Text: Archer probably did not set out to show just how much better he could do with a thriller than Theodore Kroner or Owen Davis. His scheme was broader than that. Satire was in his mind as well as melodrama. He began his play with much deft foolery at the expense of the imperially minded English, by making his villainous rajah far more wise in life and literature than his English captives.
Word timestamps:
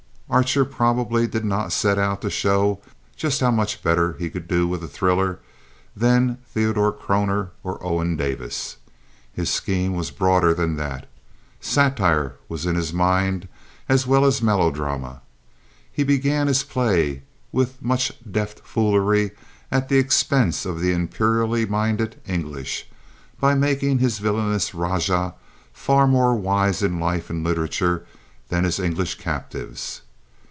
Archer 0.33 0.63
probably 0.63 1.27
did 1.27 1.43
not 1.43 1.73
set 1.73 1.97
out 1.99 2.21
to 2.21 2.29
show 2.29 2.79
just 3.17 3.41
how 3.41 3.51
much 3.51 3.83
better 3.83 4.13
he 4.13 4.29
could 4.29 4.47
do 4.47 4.65
with 4.65 4.81
a 4.81 4.87
thriller 4.87 5.39
than 5.93 6.37
Theodore 6.47 6.93
Kroner 6.93 7.49
or 7.63 7.85
Owen 7.85 8.15
Davis. 8.15 8.77
His 9.33 9.49
scheme 9.49 9.93
was 9.93 10.09
broader 10.09 10.53
than 10.53 10.77
that. 10.77 11.09
Satire 11.59 12.35
was 12.47 12.65
in 12.65 12.75
his 12.77 12.93
mind 12.93 13.49
as 13.89 14.07
well 14.07 14.23
as 14.23 14.41
melodrama. 14.41 15.21
He 15.91 16.05
began 16.05 16.47
his 16.47 16.63
play 16.63 17.23
with 17.51 17.81
much 17.83 18.13
deft 18.23 18.61
foolery 18.61 19.31
at 19.69 19.89
the 19.89 19.97
expense 19.99 20.65
of 20.65 20.79
the 20.79 20.93
imperially 20.93 21.65
minded 21.65 22.21
English, 22.25 22.87
by 23.37 23.53
making 23.53 23.99
his 23.99 24.19
villainous 24.19 24.73
rajah 24.73 25.35
far 25.73 26.07
more 26.07 26.33
wise 26.37 26.81
in 26.81 27.01
life 27.01 27.29
and 27.29 27.43
literature 27.43 28.05
than 28.47 28.63
his 28.63 28.79
English 28.79 29.15
captives. 29.17 30.03